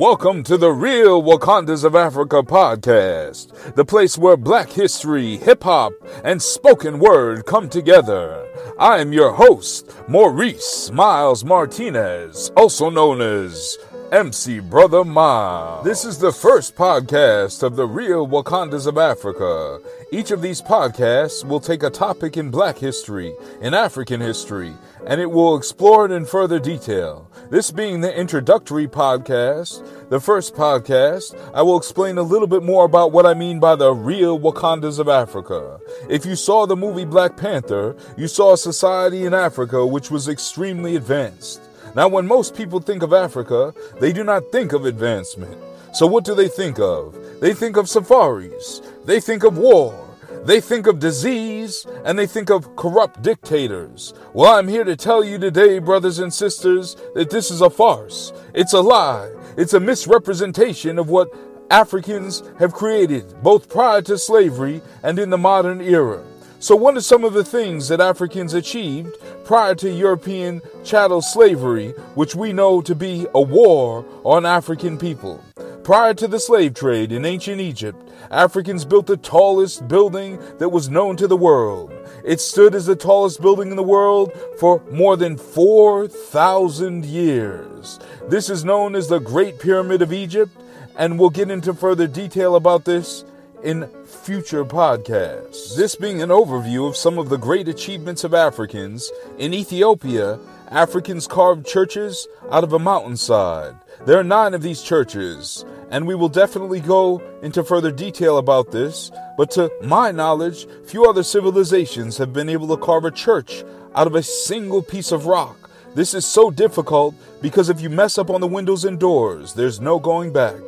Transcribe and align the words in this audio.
Welcome 0.00 0.44
to 0.44 0.56
the 0.56 0.72
Real 0.72 1.22
Wakandas 1.22 1.84
of 1.84 1.94
Africa 1.94 2.42
podcast, 2.42 3.74
the 3.74 3.84
place 3.84 4.16
where 4.16 4.38
black 4.38 4.70
history, 4.70 5.36
hip 5.36 5.62
hop, 5.62 5.92
and 6.24 6.40
spoken 6.40 6.98
word 6.98 7.44
come 7.44 7.68
together. 7.68 8.48
I 8.78 9.00
am 9.00 9.12
your 9.12 9.30
host, 9.30 9.92
Maurice 10.08 10.90
Miles 10.90 11.44
Martinez, 11.44 12.50
also 12.56 12.88
known 12.88 13.20
as 13.20 13.76
MC 14.12 14.58
Brotha 14.58 15.04
Miles. 15.04 15.84
This 15.84 16.04
is 16.04 16.18
the 16.18 16.32
first 16.32 16.74
podcast 16.74 17.62
of 17.62 17.76
the 17.76 17.86
Real 17.86 18.26
Wakandas 18.26 18.88
of 18.88 18.98
Africa. 18.98 19.78
Each 20.10 20.32
of 20.32 20.42
these 20.42 20.60
podcasts 20.60 21.44
will 21.44 21.60
take 21.60 21.84
a 21.84 21.90
topic 21.90 22.36
in 22.36 22.50
black 22.50 22.78
history, 22.78 23.32
in 23.60 23.72
African 23.72 24.20
history, 24.20 24.74
and 25.06 25.20
it 25.20 25.30
will 25.30 25.56
explore 25.56 26.06
it 26.06 26.10
in 26.10 26.24
further 26.24 26.58
detail. 26.58 27.30
This 27.50 27.70
being 27.70 28.00
the 28.00 28.12
introductory 28.12 28.88
podcast, 28.88 30.08
the 30.08 30.18
first 30.18 30.56
podcast, 30.56 31.38
I 31.54 31.62
will 31.62 31.78
explain 31.78 32.18
a 32.18 32.22
little 32.22 32.48
bit 32.48 32.64
more 32.64 32.86
about 32.86 33.12
what 33.12 33.26
I 33.26 33.34
mean 33.34 33.60
by 33.60 33.76
the 33.76 33.92
real 33.92 34.40
Wakandas 34.40 34.98
of 34.98 35.08
Africa. 35.08 35.78
If 36.08 36.26
you 36.26 36.34
saw 36.34 36.66
the 36.66 36.74
movie 36.74 37.04
Black 37.04 37.36
Panther, 37.36 37.94
you 38.16 38.26
saw 38.26 38.54
a 38.54 38.58
society 38.58 39.24
in 39.24 39.34
Africa 39.34 39.86
which 39.86 40.10
was 40.10 40.26
extremely 40.26 40.96
advanced. 40.96 41.60
Now, 41.94 42.06
when 42.08 42.26
most 42.26 42.54
people 42.54 42.80
think 42.80 43.02
of 43.02 43.12
Africa, 43.12 43.74
they 44.00 44.12
do 44.12 44.22
not 44.22 44.52
think 44.52 44.72
of 44.72 44.84
advancement. 44.84 45.56
So, 45.92 46.06
what 46.06 46.24
do 46.24 46.34
they 46.34 46.48
think 46.48 46.78
of? 46.78 47.16
They 47.40 47.52
think 47.52 47.76
of 47.76 47.88
safaris, 47.88 48.80
they 49.04 49.18
think 49.18 49.42
of 49.42 49.58
war, 49.58 50.08
they 50.44 50.60
think 50.60 50.86
of 50.86 51.00
disease, 51.00 51.86
and 52.04 52.16
they 52.16 52.26
think 52.26 52.48
of 52.48 52.76
corrupt 52.76 53.22
dictators. 53.22 54.14
Well, 54.32 54.54
I'm 54.54 54.68
here 54.68 54.84
to 54.84 54.94
tell 54.94 55.24
you 55.24 55.38
today, 55.38 55.80
brothers 55.80 56.20
and 56.20 56.32
sisters, 56.32 56.96
that 57.14 57.30
this 57.30 57.50
is 57.50 57.60
a 57.60 57.70
farce. 57.70 58.32
It's 58.54 58.72
a 58.72 58.80
lie. 58.80 59.30
It's 59.56 59.74
a 59.74 59.80
misrepresentation 59.80 60.98
of 60.98 61.08
what 61.08 61.34
Africans 61.70 62.42
have 62.58 62.72
created, 62.72 63.42
both 63.42 63.68
prior 63.68 64.02
to 64.02 64.16
slavery 64.16 64.80
and 65.02 65.18
in 65.18 65.30
the 65.30 65.38
modern 65.38 65.80
era. 65.80 66.22
So, 66.62 66.76
what 66.76 66.94
are 66.94 67.00
some 67.00 67.24
of 67.24 67.32
the 67.32 67.42
things 67.42 67.88
that 67.88 68.02
Africans 68.02 68.52
achieved 68.52 69.16
prior 69.44 69.74
to 69.76 69.90
European 69.90 70.60
chattel 70.84 71.22
slavery, 71.22 71.92
which 72.16 72.34
we 72.34 72.52
know 72.52 72.82
to 72.82 72.94
be 72.94 73.26
a 73.34 73.40
war 73.40 74.04
on 74.24 74.44
African 74.44 74.98
people? 74.98 75.42
Prior 75.84 76.12
to 76.12 76.28
the 76.28 76.38
slave 76.38 76.74
trade 76.74 77.12
in 77.12 77.24
ancient 77.24 77.62
Egypt, 77.62 77.98
Africans 78.30 78.84
built 78.84 79.06
the 79.06 79.16
tallest 79.16 79.88
building 79.88 80.38
that 80.58 80.68
was 80.68 80.90
known 80.90 81.16
to 81.16 81.26
the 81.26 81.34
world. 81.34 81.94
It 82.26 82.42
stood 82.42 82.74
as 82.74 82.84
the 82.84 82.94
tallest 82.94 83.40
building 83.40 83.70
in 83.70 83.76
the 83.76 83.82
world 83.82 84.30
for 84.58 84.82
more 84.90 85.16
than 85.16 85.38
4,000 85.38 87.06
years. 87.06 87.98
This 88.28 88.50
is 88.50 88.66
known 88.66 88.94
as 88.94 89.08
the 89.08 89.18
Great 89.18 89.58
Pyramid 89.60 90.02
of 90.02 90.12
Egypt, 90.12 90.54
and 90.98 91.18
we'll 91.18 91.30
get 91.30 91.50
into 91.50 91.72
further 91.72 92.06
detail 92.06 92.54
about 92.54 92.84
this 92.84 93.24
in 93.62 93.88
future 94.04 94.64
podcasts. 94.64 95.76
This 95.76 95.94
being 95.94 96.22
an 96.22 96.30
overview 96.30 96.88
of 96.88 96.96
some 96.96 97.18
of 97.18 97.28
the 97.28 97.36
great 97.36 97.68
achievements 97.68 98.24
of 98.24 98.34
Africans, 98.34 99.10
in 99.38 99.52
Ethiopia, 99.52 100.38
Africans 100.70 101.26
carved 101.26 101.66
churches 101.66 102.26
out 102.50 102.64
of 102.64 102.72
a 102.72 102.78
mountainside. 102.78 103.74
There 104.06 104.18
are 104.18 104.24
nine 104.24 104.54
of 104.54 104.62
these 104.62 104.82
churches, 104.82 105.64
and 105.90 106.06
we 106.06 106.14
will 106.14 106.28
definitely 106.28 106.80
go 106.80 107.20
into 107.42 107.64
further 107.64 107.90
detail 107.90 108.38
about 108.38 108.70
this, 108.70 109.10
but 109.36 109.50
to 109.52 109.70
my 109.82 110.10
knowledge, 110.10 110.66
few 110.86 111.04
other 111.06 111.22
civilizations 111.22 112.16
have 112.18 112.32
been 112.32 112.48
able 112.48 112.68
to 112.68 112.82
carve 112.82 113.04
a 113.04 113.10
church 113.10 113.64
out 113.94 114.06
of 114.06 114.14
a 114.14 114.22
single 114.22 114.82
piece 114.82 115.12
of 115.12 115.26
rock. 115.26 115.68
This 115.94 116.14
is 116.14 116.24
so 116.24 116.50
difficult 116.50 117.14
because 117.42 117.68
if 117.68 117.80
you 117.80 117.90
mess 117.90 118.16
up 118.16 118.30
on 118.30 118.40
the 118.40 118.46
windows 118.46 118.84
and 118.84 118.98
doors, 118.98 119.54
there's 119.54 119.80
no 119.80 119.98
going 119.98 120.32
back. 120.32 120.60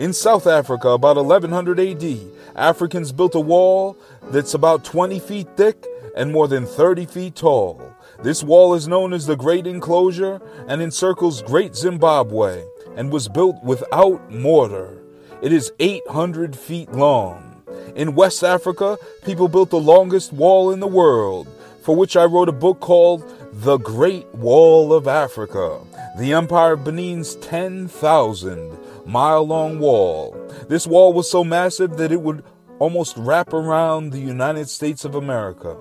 In 0.00 0.14
South 0.14 0.46
Africa, 0.46 0.88
about 0.88 1.16
1100 1.16 1.78
AD, 1.78 2.18
Africans 2.56 3.12
built 3.12 3.34
a 3.34 3.40
wall 3.40 3.98
that's 4.30 4.54
about 4.54 4.82
20 4.82 5.18
feet 5.18 5.46
thick 5.58 5.84
and 6.16 6.32
more 6.32 6.48
than 6.48 6.64
30 6.64 7.04
feet 7.04 7.34
tall. 7.34 7.82
This 8.22 8.42
wall 8.42 8.72
is 8.72 8.88
known 8.88 9.12
as 9.12 9.26
the 9.26 9.36
Great 9.36 9.66
Enclosure 9.66 10.40
and 10.66 10.80
encircles 10.80 11.42
Great 11.42 11.76
Zimbabwe 11.76 12.64
and 12.96 13.12
was 13.12 13.28
built 13.28 13.62
without 13.62 14.32
mortar. 14.32 15.02
It 15.42 15.52
is 15.52 15.70
800 15.78 16.56
feet 16.56 16.90
long. 16.92 17.62
In 17.94 18.14
West 18.14 18.42
Africa, 18.42 18.96
people 19.22 19.48
built 19.48 19.68
the 19.68 19.78
longest 19.78 20.32
wall 20.32 20.70
in 20.70 20.80
the 20.80 20.86
world, 20.86 21.46
for 21.82 21.94
which 21.94 22.16
I 22.16 22.24
wrote 22.24 22.48
a 22.48 22.52
book 22.52 22.80
called 22.80 23.22
The 23.52 23.76
Great 23.76 24.34
Wall 24.34 24.94
of 24.94 25.06
Africa. 25.06 25.78
The 26.16 26.32
Empire 26.32 26.72
of 26.72 26.84
Benin's 26.84 27.34
10,000 27.36 28.78
mile 29.10 29.44
long 29.44 29.80
wall. 29.80 30.36
This 30.68 30.86
wall 30.86 31.12
was 31.12 31.28
so 31.28 31.42
massive 31.42 31.96
that 31.96 32.12
it 32.12 32.22
would 32.22 32.44
almost 32.78 33.16
wrap 33.16 33.52
around 33.52 34.10
the 34.10 34.20
United 34.20 34.68
States 34.68 35.04
of 35.04 35.16
America. 35.16 35.76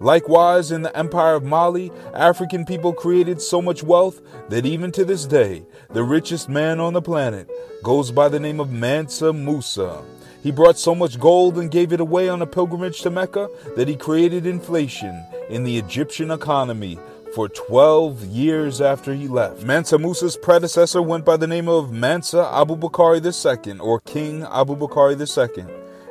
Likewise, 0.00 0.70
in 0.70 0.82
the 0.82 0.94
Empire 0.96 1.34
of 1.34 1.44
Mali, 1.44 1.90
African 2.12 2.66
people 2.66 2.92
created 2.92 3.40
so 3.40 3.62
much 3.62 3.82
wealth 3.82 4.20
that 4.50 4.66
even 4.66 4.92
to 4.92 5.04
this 5.04 5.24
day, 5.24 5.64
the 5.94 6.04
richest 6.04 6.50
man 6.50 6.78
on 6.78 6.92
the 6.92 7.00
planet 7.00 7.50
goes 7.82 8.10
by 8.10 8.28
the 8.28 8.40
name 8.40 8.60
of 8.60 8.70
Mansa 8.70 9.32
Musa. 9.32 10.02
He 10.42 10.50
brought 10.50 10.78
so 10.78 10.94
much 10.94 11.18
gold 11.18 11.56
and 11.56 11.70
gave 11.70 11.90
it 11.90 12.00
away 12.00 12.28
on 12.28 12.42
a 12.42 12.46
pilgrimage 12.46 13.00
to 13.00 13.10
Mecca 13.10 13.48
that 13.76 13.88
he 13.88 13.96
created 13.96 14.44
inflation 14.44 15.24
in 15.48 15.64
the 15.64 15.78
Egyptian 15.78 16.30
economy 16.30 16.98
for 17.34 17.48
12 17.48 18.24
years 18.26 18.80
after 18.80 19.12
he 19.12 19.26
left. 19.26 19.64
Mansa 19.64 19.98
Musa's 19.98 20.36
predecessor 20.36 21.02
went 21.02 21.24
by 21.24 21.36
the 21.36 21.48
name 21.48 21.68
of 21.68 21.90
Mansa 21.90 22.48
Abu 22.52 22.76
Abubakari 22.76 23.20
II, 23.20 23.80
or 23.80 23.98
King 24.00 24.44
Abu 24.44 24.76
Abubakari 24.76 25.18
II, 25.18 25.66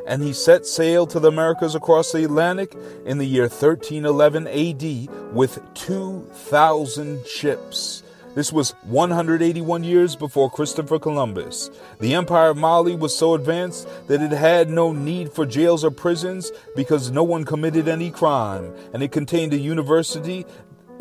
and 0.06 0.22
he 0.22 0.34
set 0.34 0.66
sail 0.66 1.08
to 1.08 1.22
the 1.22 1.30
Americas 1.30 1.76
across 1.76 2.12
the 2.12 2.26
Atlantic 2.26 2.76
in 3.06 3.20
the 3.20 3.26
year 3.26 3.44
1311 3.44 4.48
AD 4.48 5.34
with 5.34 5.62
2,000 5.76 7.26
ships. 7.26 8.04
This 8.36 8.52
was 8.52 8.72
181 8.82 9.84
years 9.84 10.16
before 10.16 10.50
Christopher 10.50 10.98
Columbus. 10.98 11.70
The 12.00 12.16
Empire 12.16 12.50
of 12.50 12.58
Mali 12.58 12.96
was 12.96 13.16
so 13.16 13.36
advanced 13.36 13.88
that 14.08 14.24
it 14.24 14.32
had 14.32 14.70
no 14.70 14.92
need 14.92 15.32
for 15.32 15.46
jails 15.46 15.86
or 15.86 15.92
prisons 15.92 16.52
because 16.76 17.12
no 17.12 17.24
one 17.24 17.46
committed 17.46 17.88
any 17.88 18.10
crime, 18.10 18.74
and 18.92 19.04
it 19.04 19.12
contained 19.12 19.54
a 19.54 19.58
university 19.58 20.48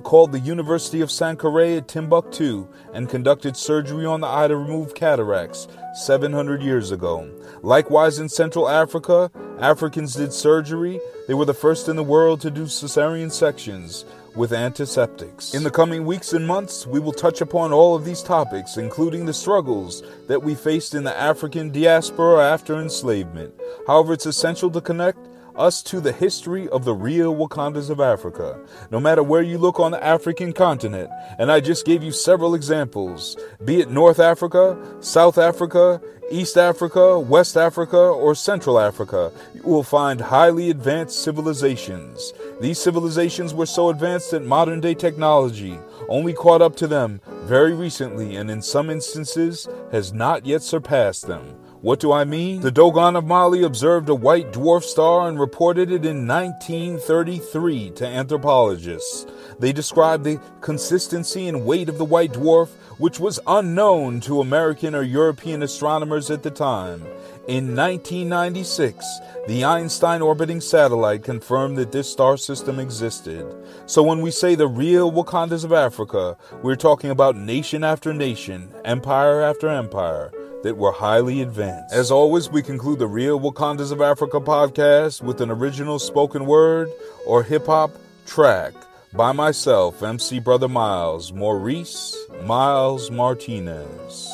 called 0.03 0.33
the 0.33 0.41
University 0.41 1.01
of 1.01 1.09
Sankore 1.09 1.79
at 1.79 1.89
Timbuktu 1.89 2.69
and 2.93 3.09
conducted 3.09 3.57
surgery 3.57 4.05
on 4.05 4.21
the 4.21 4.27
eye 4.27 4.49
to 4.49 4.57
remove 4.57 4.95
cataracts 4.95 5.69
700 5.95 6.63
years 6.63 6.91
ago. 6.91 7.29
Likewise, 7.63 8.19
in 8.19 8.29
Central 8.29 8.69
Africa, 8.69 9.31
Africans 9.59 10.15
did 10.15 10.33
surgery. 10.33 11.01
They 11.29 11.35
were 11.35 11.45
the 11.45 11.55
first 11.55 11.89
in 11.89 11.97
the 11.97 12.03
world 12.03 12.41
to 12.43 12.51
do 12.51 12.65
cesarean 12.65 13.31
sections 13.31 14.05
with 14.35 14.53
antiseptics. 14.53 15.55
In 15.55 15.63
the 15.63 15.71
coming 15.71 16.07
weeks 16.07 16.33
and 16.33 16.47
months, 16.47 16.87
we 16.87 17.01
will 17.01 17.13
touch 17.13 17.41
upon 17.41 17.73
all 17.73 17.95
of 17.95 18.05
these 18.05 18.23
topics, 18.23 18.77
including 18.77 19.27
the 19.27 19.35
struggles 19.35 20.03
that 20.27 20.43
we 20.43 20.55
faced 20.55 20.95
in 20.95 21.05
the 21.05 21.17
African 21.17 21.71
diaspora 21.71 22.43
after 22.43 22.81
enslavement. 22.81 23.55
However, 23.87 24.15
it's 24.15 24.27
essential 24.27 24.71
to 24.71 24.81
connect 24.81 25.19
us 25.57 25.83
to 25.85 26.01
the 26.01 26.13
history 26.13 26.69
of 26.69 26.85
the 26.85 26.95
real 26.95 27.35
Wakandas 27.35 27.91
of 27.91 28.01
Africa, 28.01 28.59
no 28.91 29.01
matter 29.01 29.23
where 29.23 29.43
you 29.43 29.59
look 29.59 29.81
on 29.81 29.93
the 29.93 30.05
African 30.05 30.53
continent. 30.53 31.11
And 31.39 31.51
I 31.51 31.61
just 31.61 31.87
gave 31.87 32.03
you 32.03 32.13
several 32.13 32.55
examples, 32.55 33.37
be 33.65 33.81
it 33.81 33.91
North 33.91 34.19
Africa, 34.19 34.79
South 35.01 35.39
Africa, 35.39 36.01
East 36.31 36.57
Africa, 36.57 37.21
West 37.21 37.59
Africa, 37.59 37.99
or 37.99 38.35
Central 38.35 38.81
Africa, 38.81 39.31
you 39.55 39.63
will 39.65 39.83
find 39.83 40.21
highly 40.21 40.71
advanced 40.71 41.23
civilizations. 41.23 42.33
These 42.61 42.81
civilizations 42.81 43.53
were 43.53 43.67
so 43.67 43.91
advanced 43.91 44.31
that 44.31 44.43
modern 44.43 44.81
day 44.81 44.95
technology 44.95 45.79
only 46.09 46.33
caught 46.33 46.63
up 46.63 46.75
to 46.77 46.87
them 46.87 47.21
very 47.43 47.75
recently 47.75 48.37
and 48.37 48.51
in 48.51 48.63
some 48.63 48.89
instances 48.89 49.69
has 49.91 50.13
not 50.15 50.47
yet 50.47 50.63
surpassed 50.63 51.27
them. 51.27 51.62
What 51.83 51.99
do 51.99 52.13
I 52.13 52.23
mean? 52.23 52.61
The 52.61 52.71
Dogon 52.71 53.17
of 53.17 53.27
Mali 53.27 53.65
observed 53.65 54.09
a 54.09 54.15
white 54.15 54.53
dwarf 54.53 54.85
star 54.85 55.29
and 55.29 55.37
reported 55.37 55.91
it 55.91 56.07
in 56.07 56.29
1933 56.29 57.91
to 57.97 58.07
anthropologists. 58.07 59.27
They 59.59 59.73
described 59.73 60.23
the 60.23 60.41
consistency 60.61 61.49
and 61.49 61.67
weight 61.67 61.89
of 61.89 61.99
the 61.99 62.05
white 62.05 62.35
dwarf, 62.35 62.69
which 62.99 63.19
was 63.19 63.41
unknown 63.49 64.21
to 64.21 64.41
American 64.41 64.95
or 64.95 65.03
European 65.03 65.65
astronomers 65.65 66.31
at 66.31 66.45
the 66.45 66.53
time. 66.53 67.01
In 67.49 67.75
1996, 67.75 69.05
the 69.49 69.65
Einstein 69.65 70.23
orbiting 70.23 70.61
satellite 70.61 71.25
confirmed 71.25 71.77
that 71.79 71.91
this 71.91 72.09
star 72.09 72.37
system 72.37 72.79
existed. 72.79 73.45
So 73.87 74.05
when 74.05 74.21
we 74.21 74.31
say 74.31 74.55
the 74.55 74.69
real 74.69 75.11
Wakandas 75.11 75.65
of 75.65 75.73
Africa, 75.73 76.37
we're 76.63 76.77
talking 76.77 77.11
about 77.11 77.35
nation 77.35 77.83
after 77.83 78.15
nation, 78.15 78.73
empire 78.85 79.43
after 79.43 79.69
empire 79.69 80.31
that 80.63 80.77
were 80.77 80.93
highly 80.93 81.43
advanced. 81.43 81.95
As 81.95 82.11
always, 82.11 82.51
we 82.51 82.63
conclude 82.63 82.99
the 82.99 83.07
Real 83.07 83.39
Wakandas 83.39 83.93
of 83.93 84.01
Africa 84.01 84.41
podcast 84.41 85.23
with 85.23 85.41
an 85.41 85.51
original 85.51 85.99
spoken 85.99 86.47
word 86.47 86.91
or 87.27 87.43
hip 87.43 87.67
hop 87.67 87.91
track 88.27 88.73
by 89.13 89.33
myself, 89.33 90.03
MC 90.03 90.41
Brotha 90.41 90.71
Miles, 90.71 91.33
Maurice 91.33 92.17
Miles 92.45 93.11
Martinez. 93.11 94.31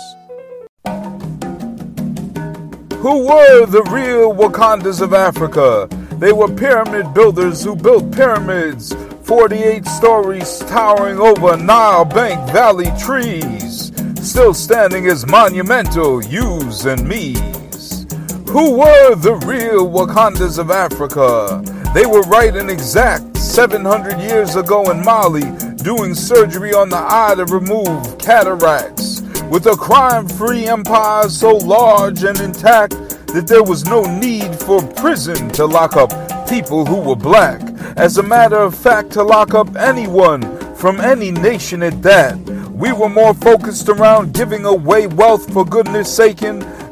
Who 2.99 3.27
were 3.27 3.67
the 3.67 3.83
real 3.91 4.35
Wakandas 4.35 5.01
of 5.01 5.15
Africa? 5.15 5.89
They 6.19 6.33
were 6.33 6.53
pyramid 6.53 7.15
builders 7.15 7.63
who 7.63 7.77
built 7.77 8.11
pyramids, 8.13 8.95
48 9.23 9.87
stories 9.87 10.59
towering 10.61 11.19
over 11.19 11.57
Nile 11.57 12.05
Bank 12.05 12.51
Valley 12.51 12.91
trees 12.99 13.88
still 14.29 14.53
standing 14.53 15.07
as 15.07 15.27
monumental 15.27 16.23
yous 16.23 16.85
and 16.85 17.09
me's. 17.09 18.07
Who 18.51 18.77
were 18.77 19.15
the 19.15 19.41
real 19.47 19.89
Wakandas 19.89 20.59
of 20.59 20.71
Africa? 20.71 21.63
They 21.95 22.05
were 22.05 22.21
right 22.23 22.55
and 22.55 22.71
exact 22.71 23.39
700 23.39 24.21
years 24.21 24.55
ago 24.55 24.91
in 24.91 25.03
Mali, 25.03 25.51
doing 25.77 26.15
surgery 26.15 26.75
on 26.75 26.91
the 26.91 26.99
eye 26.99 27.37
to 27.37 27.47
remove 27.47 28.19
cataracts. 28.19 29.23
With 29.51 29.67
a 29.67 29.77
crime 29.77 30.29
free 30.29 30.67
empire 30.67 31.31
so 31.31 31.57
large 31.57 32.23
and 32.23 32.39
intact 32.39 32.91
that 33.29 33.47
there 33.47 33.63
was 33.63 33.87
no 33.87 34.03
need 34.03 34.55
for 34.61 34.83
prison 34.83 35.49
to 35.53 35.65
lock 35.65 35.97
up 35.97 36.11
people 36.47 36.85
who 36.85 37.01
were 37.01 37.17
black. 37.17 37.63
As 37.97 38.19
a 38.19 38.23
matter 38.23 38.59
of 38.59 38.75
fact, 38.75 39.11
to 39.13 39.23
lock 39.23 39.55
up 39.55 39.75
anyone 39.77 40.43
from 40.75 41.01
any 41.01 41.31
nation 41.31 41.83
at 41.83 42.03
that. 42.03 42.58
We 42.79 42.93
were 42.93 43.09
more 43.09 43.35
focused 43.35 43.89
around 43.89 44.35
giving 44.35 44.65
away 44.65 45.09
wealth 45.09 45.53
for 45.53 45.65
goodness 45.65 46.15
sake. 46.15 46.43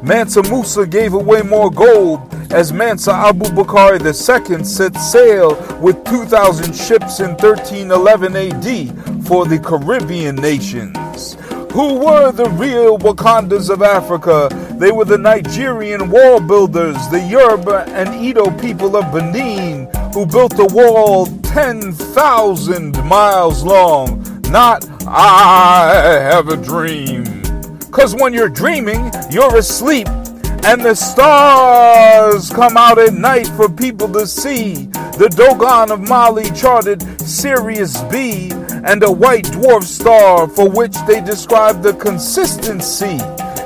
Mansa 0.03 0.43
Musa 0.43 0.85
gave 0.85 1.13
away 1.13 1.43
more 1.43 1.71
gold 1.71 2.19
as 2.51 2.73
Mansa 2.73 3.13
Abu 3.13 3.45
Bakr 3.45 3.97
II 4.05 4.65
set 4.65 4.97
sail 4.97 5.55
with 5.79 6.03
2,000 6.03 6.73
ships 6.75 7.21
in 7.21 7.29
1311 7.37 8.35
AD 8.35 9.25
for 9.25 9.45
the 9.45 9.57
Caribbean 9.59 10.35
nations. 10.35 11.37
Who 11.71 11.99
were 12.05 12.33
the 12.33 12.49
real 12.49 12.97
Wakandas 12.97 13.69
of 13.69 13.81
Africa? 13.81 14.49
They 14.77 14.91
were 14.91 15.05
the 15.05 15.17
Nigerian 15.17 16.09
wall 16.09 16.41
builders, 16.41 16.97
the 17.07 17.21
Yoruba 17.21 17.85
and 17.87 18.13
Edo 18.13 18.51
people 18.59 18.97
of 18.97 19.13
Benin, 19.13 19.89
who 20.13 20.25
built 20.25 20.59
a 20.59 20.65
wall 20.65 21.27
10,000 21.43 23.05
miles 23.05 23.63
long. 23.63 24.21
Not 24.49 24.96
I 25.09 26.19
have 26.21 26.49
a 26.49 26.57
dream. 26.57 27.23
Because 27.79 28.13
when 28.13 28.33
you're 28.33 28.49
dreaming, 28.49 29.09
you're 29.31 29.55
asleep, 29.55 30.07
and 30.65 30.83
the 30.83 30.95
stars 30.95 32.49
come 32.49 32.75
out 32.75 32.97
at 32.97 33.13
night 33.13 33.47
for 33.47 33.69
people 33.69 34.11
to 34.13 34.27
see. 34.27 34.87
The 35.17 35.29
Dogon 35.35 35.91
of 35.91 36.01
Mali 36.07 36.51
charted 36.51 37.01
Sirius 37.21 38.01
B 38.03 38.51
and 38.83 39.01
a 39.03 39.11
white 39.11 39.45
dwarf 39.45 39.83
star 39.83 40.47
for 40.47 40.69
which 40.69 40.95
they 41.07 41.21
describe 41.21 41.81
the 41.81 41.93
consistency 41.93 43.17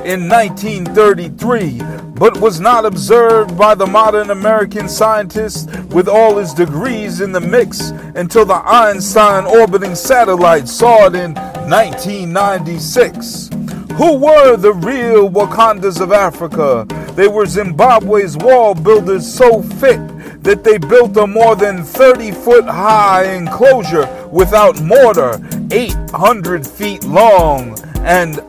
in 0.04 0.28
1933, 0.28 1.80
but 2.14 2.40
was 2.40 2.60
not 2.60 2.84
observed 2.84 3.56
by 3.56 3.74
the 3.74 3.86
modern 3.86 4.30
American 4.30 4.88
scientist 4.88 5.70
with 5.90 6.08
all 6.08 6.36
his 6.36 6.52
degrees 6.52 7.20
in 7.20 7.32
the 7.32 7.40
mix 7.40 7.90
until 8.14 8.44
the 8.44 8.62
Einstein 8.64 9.44
orbiting 9.44 9.94
satellite 9.94 10.68
saw 10.68 11.06
it 11.06 11.14
in 11.14 11.34
1996. 11.34 13.50
Who 13.94 14.16
were 14.16 14.56
the 14.56 14.72
real 14.72 15.30
Wakandas 15.30 16.00
of 16.00 16.12
Africa? 16.12 16.86
They 17.14 17.28
were 17.28 17.46
Zimbabwe's 17.46 18.36
wall 18.38 18.74
builders 18.74 19.32
so 19.32 19.62
fit 19.62 20.00
that 20.42 20.64
they 20.64 20.78
built 20.78 21.16
a 21.16 21.26
more 21.26 21.54
than 21.54 21.84
30 21.84 22.32
foot 22.32 22.64
high 22.64 23.34
enclosure 23.34 24.08
without 24.32 24.82
mortar, 24.82 25.40
800 25.70 26.66
feet 26.66 27.04
long, 27.04 27.78
and 27.98 28.40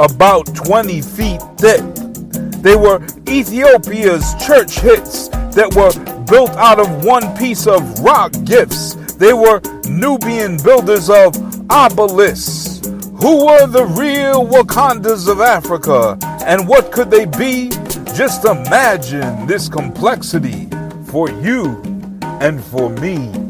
about 0.00 0.54
20 0.54 1.00
feet 1.00 1.40
thick. 1.58 1.82
They 2.62 2.76
were 2.76 3.04
Ethiopia's 3.28 4.34
church 4.44 4.78
hits 4.80 5.28
that 5.28 5.72
were 5.74 5.92
built 6.24 6.50
out 6.52 6.80
of 6.80 7.04
one 7.04 7.36
piece 7.36 7.66
of 7.66 8.00
rock 8.00 8.32
gifts. 8.44 8.94
They 9.16 9.32
were 9.32 9.60
Nubian 9.88 10.56
builders 10.62 11.10
of 11.10 11.36
obelisks. 11.70 12.80
Who 13.20 13.46
were 13.46 13.66
the 13.66 13.86
real 13.86 14.46
Wakandas 14.46 15.28
of 15.28 15.40
Africa? 15.40 16.18
And 16.44 16.66
what 16.66 16.92
could 16.92 17.10
they 17.10 17.26
be? 17.26 17.68
Just 18.14 18.44
imagine 18.44 19.46
this 19.46 19.68
complexity 19.68 20.68
for 21.06 21.30
you 21.30 21.80
and 22.40 22.62
for 22.62 22.90
me. 22.90 23.43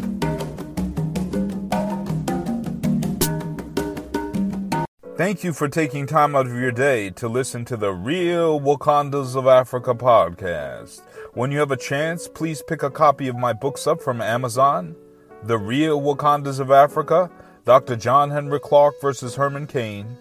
Thank 5.24 5.42
you 5.42 5.54
for 5.54 5.68
taking 5.68 6.06
time 6.06 6.36
out 6.36 6.44
of 6.44 6.52
your 6.52 6.70
day 6.70 7.08
to 7.12 7.28
listen 7.28 7.64
to 7.64 7.78
the 7.78 7.92
Real 7.94 8.60
Wakandas 8.60 9.34
of 9.34 9.46
Africa 9.46 9.94
podcast. 9.94 11.00
When 11.32 11.50
you 11.50 11.60
have 11.60 11.70
a 11.70 11.78
chance, 11.78 12.28
please 12.28 12.60
pick 12.60 12.82
a 12.82 12.90
copy 12.90 13.28
of 13.28 13.34
my 13.34 13.54
books 13.54 13.86
up 13.86 14.02
from 14.02 14.20
Amazon 14.20 14.94
The 15.42 15.56
Real 15.56 15.98
Wakandas 15.98 16.60
of 16.60 16.70
Africa, 16.70 17.30
Dr. 17.64 17.96
John 17.96 18.32
Henrik 18.32 18.64
Clarke 18.64 19.00
versus 19.00 19.34
Herman 19.34 19.66
Cain, 19.66 20.14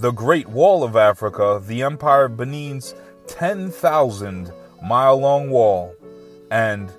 The 0.00 0.10
Great 0.10 0.48
Wall 0.48 0.82
of 0.82 0.96
Africa, 0.96 1.62
The 1.64 1.84
Empire 1.84 2.24
of 2.24 2.36
Benin's 2.36 2.96
10,000 3.28 4.52
mile 4.82 5.18
long 5.18 5.50
wall, 5.50 5.94
and 6.50 6.92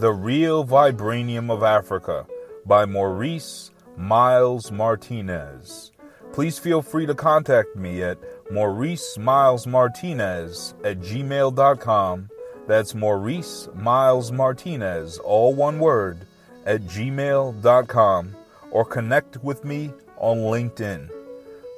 The 0.00 0.10
Real 0.10 0.64
Vibranium 0.66 1.52
of 1.52 1.62
Africa 1.62 2.26
by 2.66 2.84
Maurice 2.84 3.70
Miles 3.96 4.72
Martinez. 4.72 5.91
Please 6.32 6.58
feel 6.58 6.80
free 6.80 7.06
to 7.06 7.14
contact 7.14 7.76
me 7.76 8.02
at 8.02 8.18
Maurice 8.50 9.18
Miles 9.18 9.66
Martinez 9.66 10.74
at 10.82 11.00
gmail.com. 11.00 12.30
That's 12.66 12.94
Maurice 12.94 13.68
Miles 13.74 14.32
Martinez, 14.32 15.18
all 15.18 15.54
one 15.54 15.78
word, 15.78 16.26
at 16.64 16.82
gmail.com 16.82 18.36
or 18.70 18.84
connect 18.84 19.44
with 19.44 19.64
me 19.64 19.92
on 20.16 20.38
LinkedIn. 20.38 21.10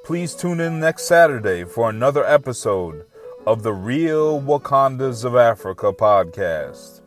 Please 0.04 0.34
tune 0.34 0.60
in 0.60 0.78
next 0.78 1.04
Saturday 1.04 1.64
for 1.64 1.90
another 1.90 2.24
episode 2.24 3.06
of 3.46 3.62
the 3.62 3.72
Real 3.72 4.40
Wakandas 4.40 5.24
of 5.24 5.34
Africa 5.34 5.92
podcast. 5.92 7.00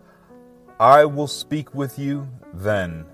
I 0.80 1.06
will 1.06 1.28
speak 1.28 1.74
with 1.74 1.98
you 1.98 2.28
then. 2.54 3.06